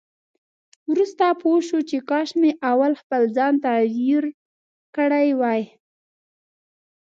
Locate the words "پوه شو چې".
1.41-1.97